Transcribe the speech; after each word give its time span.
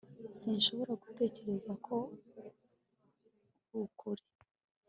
sinshobora 0.39 0.93
gutekereza 1.03 1.71
ko 1.85 1.95
arukuri 3.73 4.23